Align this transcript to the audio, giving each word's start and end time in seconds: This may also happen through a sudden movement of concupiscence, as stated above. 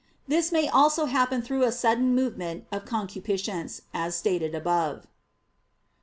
This 0.27 0.51
may 0.51 0.67
also 0.67 1.05
happen 1.05 1.43
through 1.43 1.61
a 1.61 1.71
sudden 1.71 2.15
movement 2.15 2.65
of 2.71 2.85
concupiscence, 2.85 3.83
as 3.93 4.15
stated 4.15 4.55
above. 4.55 5.05